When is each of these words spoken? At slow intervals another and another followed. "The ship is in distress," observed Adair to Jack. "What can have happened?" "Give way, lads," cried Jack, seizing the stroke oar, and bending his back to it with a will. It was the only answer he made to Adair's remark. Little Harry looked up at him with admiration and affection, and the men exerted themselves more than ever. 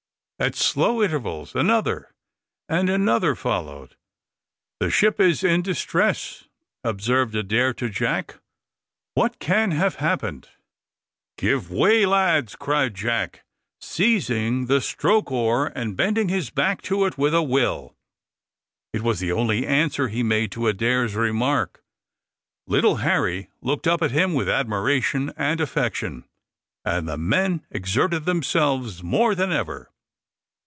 At 0.39 0.55
slow 0.55 1.03
intervals 1.03 1.53
another 1.53 2.15
and 2.67 2.89
another 2.89 3.35
followed. 3.35 3.95
"The 4.79 4.89
ship 4.89 5.19
is 5.19 5.43
in 5.43 5.61
distress," 5.61 6.45
observed 6.83 7.35
Adair 7.35 7.75
to 7.75 7.89
Jack. 7.89 8.39
"What 9.13 9.37
can 9.37 9.69
have 9.69 9.97
happened?" 9.97 10.49
"Give 11.37 11.69
way, 11.69 12.07
lads," 12.07 12.55
cried 12.55 12.95
Jack, 12.95 13.43
seizing 13.81 14.65
the 14.65 14.81
stroke 14.81 15.31
oar, 15.31 15.67
and 15.75 15.95
bending 15.95 16.29
his 16.29 16.49
back 16.49 16.81
to 16.89 17.05
it 17.05 17.19
with 17.19 17.35
a 17.35 17.43
will. 17.43 17.95
It 18.93 19.03
was 19.03 19.19
the 19.19 19.31
only 19.31 19.67
answer 19.67 20.07
he 20.07 20.23
made 20.23 20.51
to 20.53 20.65
Adair's 20.67 21.13
remark. 21.13 21.83
Little 22.65 22.95
Harry 22.95 23.51
looked 23.61 23.85
up 23.85 24.01
at 24.01 24.09
him 24.09 24.33
with 24.33 24.49
admiration 24.49 25.33
and 25.37 25.61
affection, 25.61 26.25
and 26.83 27.07
the 27.07 27.15
men 27.15 27.63
exerted 27.69 28.25
themselves 28.25 29.03
more 29.03 29.35
than 29.35 29.51
ever. 29.51 29.89